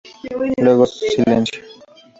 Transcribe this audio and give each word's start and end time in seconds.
Luego, 0.59 0.87
silencio. 0.87 1.61